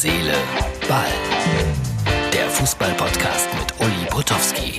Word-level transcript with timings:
Seele, 0.00 0.32
Ball. 0.88 1.06
Der 2.32 2.48
Fußball-Podcast 2.50 3.48
mit 3.58 3.80
Uli 3.80 4.06
Potowski. 4.08 4.78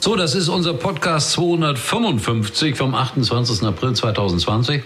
So, 0.00 0.16
das 0.16 0.34
ist 0.34 0.50
unser 0.50 0.74
Podcast 0.74 1.30
255 1.30 2.76
vom 2.76 2.94
28. 2.94 3.66
April 3.66 3.94
2020. 3.94 4.82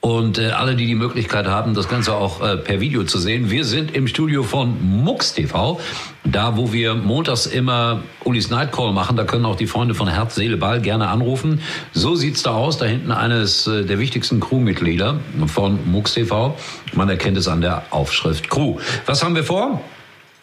Und 0.00 0.38
äh, 0.38 0.46
alle, 0.52 0.76
die 0.76 0.86
die 0.86 0.94
Möglichkeit 0.94 1.46
haben, 1.46 1.74
das 1.74 1.88
Ganze 1.88 2.14
auch 2.14 2.40
äh, 2.40 2.56
per 2.56 2.80
Video 2.80 3.04
zu 3.04 3.18
sehen, 3.18 3.50
wir 3.50 3.66
sind 3.66 3.94
im 3.94 4.06
Studio 4.06 4.42
von 4.42 4.78
Mux 5.02 5.34
TV, 5.34 5.78
da 6.24 6.56
wo 6.56 6.72
wir 6.72 6.94
montags 6.94 7.44
immer 7.44 8.02
Ulis 8.24 8.48
Nightcall 8.48 8.92
machen. 8.94 9.16
Da 9.16 9.24
können 9.24 9.44
auch 9.44 9.56
die 9.56 9.66
Freunde 9.66 9.94
von 9.94 10.08
Herz, 10.08 10.36
Seele, 10.36 10.56
Ball 10.56 10.80
gerne 10.80 11.08
anrufen. 11.08 11.60
So 11.92 12.14
sieht's 12.14 12.42
da 12.42 12.52
aus. 12.52 12.78
Da 12.78 12.86
hinten 12.86 13.12
eines 13.12 13.66
äh, 13.66 13.84
der 13.84 13.98
wichtigsten 13.98 14.40
Crewmitglieder 14.40 15.20
von 15.46 15.78
Mux 15.90 16.14
TV. 16.14 16.56
Man 16.94 17.10
erkennt 17.10 17.36
es 17.36 17.46
an 17.46 17.60
der 17.60 17.82
Aufschrift 17.90 18.48
Crew. 18.48 18.78
Was 19.04 19.22
haben 19.22 19.34
wir 19.34 19.44
vor? 19.44 19.82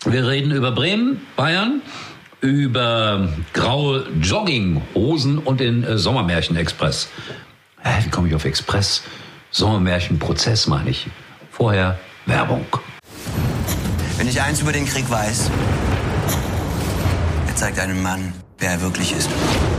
Wir 0.05 0.27
reden 0.27 0.51
über 0.51 0.71
Bremen, 0.71 1.21
Bayern, 1.35 1.81
über 2.41 3.27
graue 3.53 4.05
Jogginghosen 4.21 5.39
und 5.39 5.59
den 5.59 5.84
äh, 5.84 5.98
Sommermärchen-Express. 5.98 7.09
Hä, 7.81 8.03
wie 8.03 8.09
komme 8.09 8.27
ich 8.27 8.35
auf 8.35 8.45
Express? 8.45 9.01
Sommermärchen-Prozess 9.57 10.67
meine 10.67 10.91
ich. 10.91 11.09
Vorher 11.49 11.98
Werbung. 12.27 12.65
Wenn 14.17 14.27
ich 14.27 14.39
eins 14.41 14.61
über 14.61 14.71
den 14.71 14.85
Krieg 14.85 15.09
weiß, 15.09 15.49
er 17.48 17.55
zeigt 17.55 17.79
einem 17.79 18.01
Mann, 18.03 18.34
wer 18.59 18.71
er 18.71 18.81
wirklich 18.81 19.13
ist. 19.13 19.29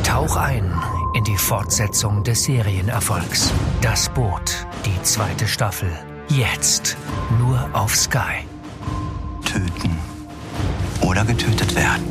Tauch 0.03 0.37
ein 0.37 0.73
in 1.15 1.23
die 1.25 1.37
Fortsetzung 1.37 2.25
des 2.25 2.45
Serienerfolgs. 2.45 3.53
Das 3.81 4.09
Boot, 4.09 4.67
die 4.85 5.03
zweite 5.03 5.47
Staffel. 5.47 5.91
Jetzt 6.29 6.97
nur 7.39 7.69
auf 7.73 7.95
Sky. 7.95 8.45
Töten 9.45 9.97
oder 11.01 11.25
getötet 11.25 11.75
werden. 11.77 12.05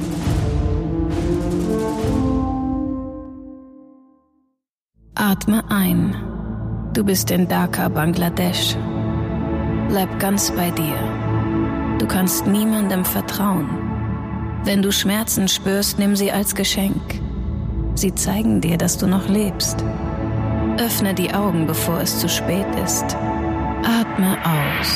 Atme 5.16 5.64
ein. 5.70 6.27
Du 6.98 7.04
bist 7.04 7.30
in 7.30 7.48
Dhaka, 7.48 7.90
Bangladesch. 7.90 8.76
Bleib 9.88 10.20
ganz 10.20 10.50
bei 10.50 10.72
dir. 10.72 10.98
Du 12.00 12.08
kannst 12.08 12.48
niemandem 12.48 13.06
vertrauen. 13.06 13.70
Wenn 14.64 14.82
du 14.82 14.92
Schmerzen 14.92 15.48
spürst, 15.48 16.00
nimm 16.00 16.16
sie 16.16 16.32
als 16.32 16.56
Geschenk. 16.56 17.22
Sie 17.94 18.16
zeigen 18.16 18.62
dir, 18.62 18.80
dass 18.80 18.98
du 18.98 19.06
noch 19.06 19.30
lebst. 19.30 19.86
Öffne 20.80 21.14
die 21.14 21.32
Augen, 21.32 21.68
bevor 21.68 22.00
es 22.00 22.18
zu 22.18 22.28
spät 22.28 22.66
ist. 22.84 23.06
Atme 23.84 24.36
aus. 24.44 24.92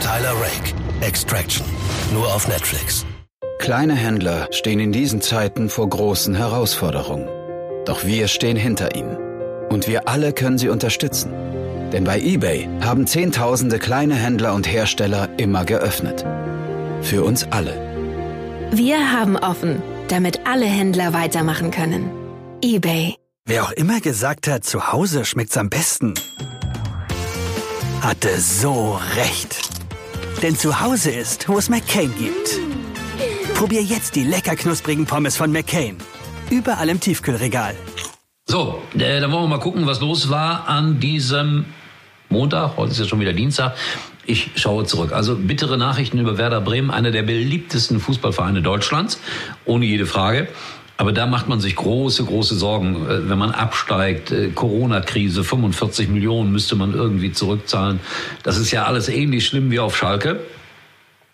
Tyler 0.00 0.34
Rake, 0.34 0.72
Extraction. 1.00 1.66
Nur 2.14 2.32
auf 2.32 2.46
Netflix. 2.46 3.04
Kleine 3.58 3.96
Händler 3.96 4.46
stehen 4.52 4.78
in 4.78 4.92
diesen 4.92 5.20
Zeiten 5.20 5.68
vor 5.68 5.88
großen 5.88 6.36
Herausforderungen. 6.36 7.28
Doch 7.86 8.04
wir 8.04 8.28
stehen 8.28 8.56
hinter 8.56 8.94
ihnen. 8.94 9.27
Und 9.68 9.86
wir 9.88 10.08
alle 10.08 10.32
können 10.32 10.58
sie 10.58 10.68
unterstützen. 10.68 11.32
Denn 11.92 12.04
bei 12.04 12.20
eBay 12.20 12.68
haben 12.80 13.06
Zehntausende 13.06 13.78
kleine 13.78 14.14
Händler 14.14 14.54
und 14.54 14.70
Hersteller 14.70 15.28
immer 15.38 15.64
geöffnet. 15.64 16.24
Für 17.02 17.24
uns 17.24 17.44
alle. 17.50 17.88
Wir 18.72 19.12
haben 19.12 19.36
offen, 19.36 19.82
damit 20.08 20.46
alle 20.46 20.66
Händler 20.66 21.12
weitermachen 21.12 21.70
können. 21.70 22.10
eBay. 22.62 23.14
Wer 23.46 23.64
auch 23.64 23.72
immer 23.72 24.00
gesagt 24.00 24.46
hat, 24.46 24.64
zu 24.64 24.92
Hause 24.92 25.24
schmeckt's 25.24 25.56
am 25.56 25.70
besten, 25.70 26.12
hatte 28.02 28.38
so 28.38 29.00
recht. 29.16 29.58
Denn 30.42 30.54
zu 30.54 30.80
Hause 30.80 31.10
ist, 31.10 31.48
wo 31.48 31.56
es 31.56 31.70
McCain 31.70 32.12
gibt. 32.18 32.60
Probier 33.54 33.82
jetzt 33.82 34.14
die 34.16 34.24
lecker 34.24 34.54
knusprigen 34.54 35.06
Pommes 35.06 35.36
von 35.36 35.50
McCain. 35.50 35.96
Überall 36.50 36.90
im 36.90 37.00
Tiefkühlregal. 37.00 37.74
So, 38.50 38.82
äh, 38.94 39.20
dann 39.20 39.30
wollen 39.30 39.44
wir 39.44 39.48
mal 39.48 39.60
gucken, 39.60 39.86
was 39.86 40.00
los 40.00 40.30
war 40.30 40.66
an 40.68 41.00
diesem 41.00 41.66
Montag. 42.30 42.78
Heute 42.78 42.92
ist 42.92 42.98
ja 42.98 43.04
schon 43.04 43.20
wieder 43.20 43.34
Dienstag. 43.34 43.76
Ich 44.24 44.52
schaue 44.54 44.86
zurück. 44.86 45.12
Also 45.12 45.36
bittere 45.36 45.76
Nachrichten 45.76 46.18
über 46.18 46.38
Werder 46.38 46.62
Bremen, 46.62 46.90
einer 46.90 47.10
der 47.10 47.24
beliebtesten 47.24 48.00
Fußballvereine 48.00 48.62
Deutschlands, 48.62 49.20
ohne 49.66 49.84
jede 49.84 50.06
Frage. 50.06 50.48
Aber 50.96 51.12
da 51.12 51.26
macht 51.26 51.48
man 51.48 51.60
sich 51.60 51.76
große, 51.76 52.24
große 52.24 52.54
Sorgen, 52.54 53.06
äh, 53.06 53.28
wenn 53.28 53.36
man 53.36 53.50
absteigt. 53.50 54.30
Äh, 54.30 54.48
Corona-Krise, 54.48 55.44
45 55.44 56.08
Millionen 56.08 56.50
müsste 56.50 56.74
man 56.74 56.94
irgendwie 56.94 57.32
zurückzahlen. 57.32 58.00
Das 58.44 58.56
ist 58.56 58.70
ja 58.70 58.84
alles 58.84 59.10
ähnlich 59.10 59.46
schlimm 59.46 59.70
wie 59.70 59.78
auf 59.78 59.94
Schalke. 59.94 60.40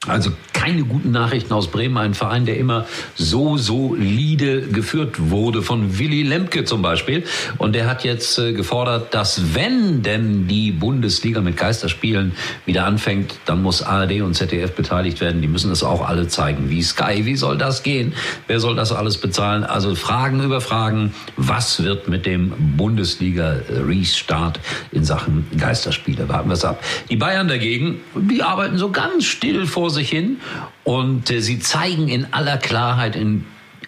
Also 0.07 0.33
keine 0.53 0.85
guten 0.85 1.11
Nachrichten 1.11 1.53
aus 1.53 1.71
Bremen, 1.71 1.97
ein 1.99 2.15
Verein, 2.15 2.47
der 2.47 2.57
immer 2.57 2.87
so 3.17 3.57
solide 3.59 4.63
geführt 4.63 5.31
wurde, 5.31 5.63
von 5.63 5.99
Willy 5.99 6.23
Lemke 6.23 6.65
zum 6.65 6.83
Beispiel. 6.83 7.25
Und 7.59 7.75
der 7.75 7.87
hat 7.87 8.05
jetzt 8.05 8.39
äh, 8.39 8.53
gefordert, 8.53 9.13
dass 9.15 9.55
wenn 9.55 10.03
denn 10.03 10.47
die 10.49 10.73
Bundesliga 10.73 11.41
mit 11.41 11.57
Geisterspielen 11.57 12.33
wieder 12.65 12.87
anfängt, 12.87 13.35
dann 13.45 13.63
muss 13.63 13.83
ARD 13.83 14.23
und 14.23 14.35
ZDF 14.35 14.73
beteiligt 14.73 15.21
werden. 15.21 15.43
Die 15.43 15.49
müssen 15.49 15.71
es 15.71 15.83
auch 15.83 16.07
alle 16.07 16.29
zeigen. 16.29 16.71
Wie 16.71 16.83
Sky, 16.83 17.25
wie 17.25 17.37
soll 17.37 17.59
das 17.59 17.83
gehen? 17.83 18.15
Wer 18.47 18.61
soll 18.61 18.75
das 18.75 18.93
alles 18.93 19.19
bezahlen? 19.19 19.65
Also 19.65 19.95
Fragen 19.95 20.43
über 20.43 20.61
Fragen. 20.61 21.15
Was 21.37 21.83
wird 21.83 22.09
mit 22.09 22.27
dem 22.27 22.53
Bundesliga-Restart 22.77 24.61
in 24.93 25.05
Sachen 25.05 25.47
Geisterspiele? 25.59 26.29
Warten 26.29 26.49
wir 26.49 26.55
es 26.55 26.65
ab. 26.65 26.83
Die 27.11 27.17
Bayern 27.17 27.49
dagegen, 27.49 28.01
die 28.15 28.43
arbeiten 28.43 28.79
so 28.79 28.91
ganz 28.91 29.25
still 29.25 29.67
vor 29.67 29.91
sich 29.95 30.11
hin 30.11 30.39
und 30.85 31.31
äh, 31.31 31.41
sie 31.41 31.59
zeigen 31.59 32.09
in 32.09 32.33
aller 32.33 32.59
Klarheit, 32.59 33.17
in 33.17 33.47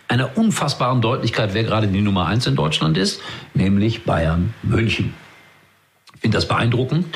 einer 0.09 0.37
unfassbaren 0.37 1.01
Deutlichkeit, 1.01 1.55
wer 1.55 1.65
gerade 1.65 1.89
die 1.89 2.01
Nummer 2.01 2.27
eins 2.27 2.47
in 2.47 2.57
Deutschland 2.57 2.97
ist, 2.97 3.21
nämlich 3.55 4.05
Bayern 4.05 4.55
München. 4.63 5.15
Ich 6.15 6.21
finde 6.23 6.39
das 6.39 6.49
beeindruckend, 6.49 7.07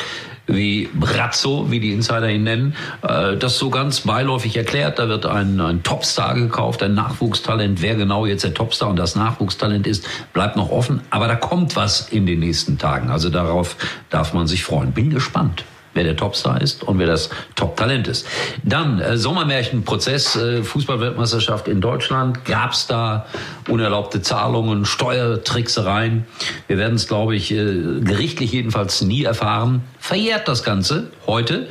wie 0.47 0.89
Brazzo, 0.93 1.71
wie 1.71 1.81
die 1.81 1.93
Insider 1.93 2.29
ihn 2.29 2.43
nennen, 2.43 2.75
äh, 3.03 3.37
das 3.37 3.59
so 3.59 3.71
ganz 3.71 4.01
beiläufig 4.01 4.57
erklärt. 4.57 4.99
Da 4.99 5.09
wird 5.09 5.25
ein, 5.25 5.61
ein 5.61 5.83
Topstar 5.83 6.35
gekauft, 6.35 6.83
ein 6.83 6.95
Nachwuchstalent. 6.95 7.81
Wer 7.81 7.95
genau 7.95 8.27
jetzt 8.27 8.45
der 8.45 8.55
Topstar 8.55 8.91
und 8.91 8.97
das 8.97 9.17
Nachwuchstalent 9.17 9.87
ist, 9.87 10.07
bleibt 10.33 10.57
noch 10.57 10.71
offen. 10.71 11.01
Aber 11.11 11.29
da 11.29 11.37
kommt 11.37 11.77
was 11.77 12.09
in 12.09 12.27
den 12.27 12.41
nächsten 12.41 12.79
Tagen. 12.79 13.11
Also 13.11 13.31
darauf 13.31 13.77
darf 14.11 14.35
man 14.35 14.47
sich 14.47 14.65
freuen. 14.65 14.93
Bin 14.93 15.11
gespannt 15.11 15.65
wer 16.01 16.05
der 16.05 16.17
Topstar 16.17 16.63
ist 16.63 16.83
und 16.83 16.99
wer 16.99 17.07
das 17.07 17.29
Top-Talent 17.57 18.09
ist. 18.09 18.27
Dann 18.65 19.01
äh, 19.01 19.19
Sommermärchenprozess, 19.19 20.35
äh, 20.37 20.63
Fußballweltmeisterschaft 20.63 21.69
in 21.69 21.83
Deutschland. 21.83 22.47
Gab 22.47 22.73
es 22.73 22.87
da 22.87 23.27
unerlaubte 23.69 24.23
Zahlungen, 24.23 24.87
Steuertricksereien? 24.87 26.25
Wir 26.69 26.79
werden 26.79 26.95
es, 26.95 27.07
glaube 27.07 27.37
ich, 27.37 27.53
äh, 27.53 28.01
gerichtlich 28.01 28.53
jedenfalls 28.53 29.03
nie 29.03 29.25
erfahren. 29.25 29.83
Verjährt 29.99 30.49
das 30.49 30.63
Ganze 30.63 31.11
heute. 31.27 31.69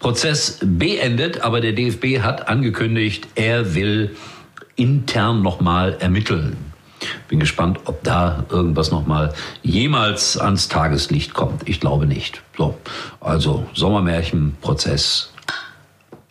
Prozess 0.00 0.58
beendet, 0.62 1.40
aber 1.40 1.62
der 1.62 1.72
DFB 1.72 2.20
hat 2.20 2.48
angekündigt, 2.48 3.26
er 3.36 3.74
will 3.74 4.14
intern 4.76 5.40
nochmal 5.42 5.96
ermitteln. 5.98 6.71
Bin 7.32 7.40
gespannt, 7.40 7.80
ob 7.86 8.04
da 8.04 8.44
irgendwas 8.50 8.90
nochmal 8.90 9.32
jemals 9.62 10.36
ans 10.36 10.68
Tageslicht 10.68 11.32
kommt. 11.32 11.66
Ich 11.66 11.80
glaube 11.80 12.04
nicht. 12.04 12.42
So, 12.58 12.76
also 13.20 13.64
Sommermärchenprozess 13.72 15.31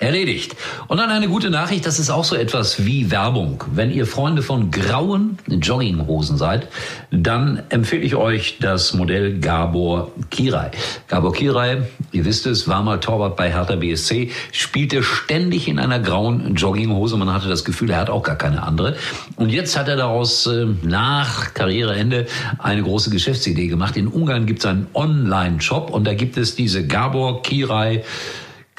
Erledigt. 0.01 0.55
Und 0.87 0.97
dann 0.97 1.11
eine 1.11 1.27
gute 1.27 1.51
Nachricht, 1.51 1.85
das 1.85 1.99
ist 1.99 2.09
auch 2.09 2.23
so 2.23 2.35
etwas 2.35 2.87
wie 2.87 3.11
Werbung. 3.11 3.63
Wenn 3.71 3.91
ihr 3.91 4.07
Freunde 4.07 4.41
von 4.41 4.71
grauen 4.71 5.37
Jogginghosen 5.47 6.37
seid, 6.37 6.67
dann 7.11 7.61
empfehle 7.69 8.01
ich 8.01 8.15
euch 8.15 8.57
das 8.59 8.95
Modell 8.95 9.37
Gabor 9.37 10.11
Kirai. 10.31 10.71
Gabor 11.07 11.33
Kirai, 11.33 11.83
ihr 12.11 12.25
wisst 12.25 12.47
es, 12.47 12.67
war 12.67 12.81
mal 12.81 12.99
Torwart 12.99 13.35
bei 13.35 13.53
Hertha 13.53 13.75
BSC, 13.75 14.31
spielte 14.51 15.03
ständig 15.03 15.67
in 15.67 15.77
einer 15.77 15.99
grauen 15.99 16.55
Jogginghose. 16.55 17.15
Man 17.15 17.31
hatte 17.31 17.47
das 17.47 17.63
Gefühl, 17.63 17.91
er 17.91 17.97
hat 17.97 18.09
auch 18.09 18.23
gar 18.23 18.37
keine 18.37 18.63
andere. 18.63 18.95
Und 19.35 19.51
jetzt 19.51 19.77
hat 19.77 19.87
er 19.87 19.97
daraus 19.97 20.47
äh, 20.47 20.65
nach 20.81 21.53
Karriereende 21.53 22.25
eine 22.57 22.81
große 22.81 23.11
Geschäftsidee 23.11 23.67
gemacht. 23.67 23.95
In 23.97 24.07
Ungarn 24.07 24.47
gibt 24.47 24.61
es 24.61 24.65
einen 24.65 24.87
Online-Shop 24.95 25.91
und 25.91 26.05
da 26.05 26.15
gibt 26.15 26.37
es 26.37 26.55
diese 26.55 26.87
Gabor 26.87 27.43
Kirai 27.43 28.03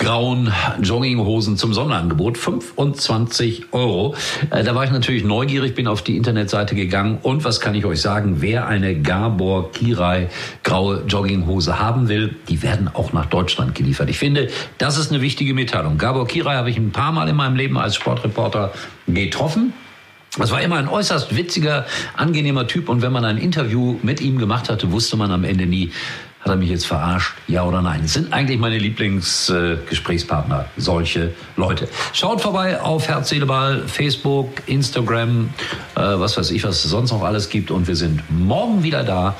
grauen 0.02 0.52
Jogginghosen 0.82 1.56
zum 1.56 1.72
Sonderangebot. 1.72 2.36
25 2.36 3.72
Euro. 3.72 4.16
Äh, 4.50 4.64
da 4.64 4.74
war 4.74 4.84
ich 4.84 4.90
natürlich 4.90 5.22
neugierig, 5.22 5.76
bin 5.76 5.86
auf 5.86 6.02
die 6.02 6.16
Internetseite 6.16 6.74
gegangen 6.74 7.18
und 7.22 7.44
was 7.44 7.60
kann 7.60 7.76
ich 7.76 7.84
euch 7.84 8.00
sagen? 8.00 8.38
Wer 8.40 8.66
eine 8.66 9.00
Gabor 9.00 9.70
Kirai 9.70 10.28
graue 10.64 11.04
Jogginghose 11.06 11.78
haben 11.78 12.08
will, 12.08 12.34
die 12.48 12.62
werden 12.62 12.90
auch 12.92 13.12
nach 13.12 13.26
Deutschland 13.26 13.76
geliefert. 13.76 14.10
Ich 14.10 14.18
finde, 14.18 14.48
das 14.78 14.98
ist 14.98 15.12
eine 15.12 15.22
wichtige 15.22 15.54
Mitteilung. 15.54 15.98
Gabor 15.98 16.26
Kirai 16.26 16.56
habe 16.56 16.70
ich 16.70 16.76
ein 16.76 16.90
paar 16.90 17.12
Mal 17.12 17.28
in 17.28 17.36
meinem 17.36 17.54
Leben 17.54 17.78
als 17.78 17.94
Sportreporter 17.94 18.72
getroffen. 19.06 19.72
Das 20.36 20.50
war 20.50 20.62
immer 20.62 20.76
ein 20.76 20.88
äußerst 20.88 21.36
witziger, 21.36 21.86
angenehmer 22.16 22.66
Typ. 22.66 22.88
Und 22.88 23.02
wenn 23.02 23.12
man 23.12 23.24
ein 23.24 23.36
Interview 23.36 23.98
mit 24.02 24.20
ihm 24.20 24.38
gemacht 24.38 24.70
hatte, 24.70 24.90
wusste 24.90 25.16
man 25.16 25.30
am 25.30 25.44
Ende 25.44 25.66
nie, 25.66 25.92
hat 26.42 26.50
er 26.50 26.56
mich 26.56 26.70
jetzt 26.70 26.86
verarscht? 26.86 27.34
Ja 27.46 27.62
oder 27.64 27.82
nein? 27.82 28.00
Das 28.02 28.14
sind 28.14 28.32
eigentlich 28.32 28.58
meine 28.58 28.76
Lieblingsgesprächspartner, 28.78 30.62
äh, 30.62 30.80
solche 30.80 31.32
Leute. 31.56 31.88
Schaut 32.12 32.40
vorbei 32.40 32.80
auf 32.80 33.06
Herz, 33.06 33.28
Seele, 33.28 33.84
Facebook, 33.86 34.48
Instagram, 34.66 35.50
äh, 35.94 36.00
was 36.00 36.36
weiß 36.36 36.50
ich, 36.50 36.64
was 36.64 36.84
es 36.84 36.90
sonst 36.90 37.12
noch 37.12 37.22
alles 37.22 37.48
gibt. 37.48 37.70
Und 37.70 37.86
wir 37.86 37.94
sind 37.94 38.22
morgen 38.28 38.82
wieder 38.82 39.04
da, 39.04 39.36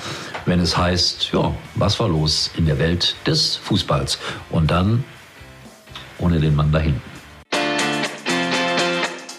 wenn 0.46 0.60
es 0.60 0.76
heißt, 0.76 1.30
ja, 1.32 1.52
was 1.74 1.98
war 1.98 2.08
los 2.08 2.52
in 2.56 2.66
der 2.66 2.78
Welt 2.78 3.16
des 3.26 3.56
Fußballs? 3.56 4.18
Und 4.50 4.70
dann 4.70 5.02
ohne 6.18 6.38
den 6.38 6.54
Mann 6.54 6.70
dahin. 6.70 7.00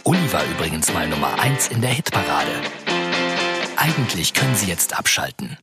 Uli 0.04 0.34
war 0.34 0.44
übrigens 0.52 0.94
mal 0.94 1.08
Nummer 1.08 1.40
1 1.40 1.70
in 1.70 1.80
der 1.80 1.92
Hitparade. 1.92 2.52
Eigentlich 3.78 4.34
können 4.34 4.56
Sie 4.56 4.68
jetzt 4.68 4.98
abschalten. 4.98 5.58